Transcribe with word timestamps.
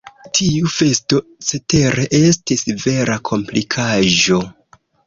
Tiu 0.37 0.71
festo 0.75 1.21
cetere 1.49 2.07
estis 2.23 2.67
vera 2.87 3.23
komplikaĵo. 3.33 4.43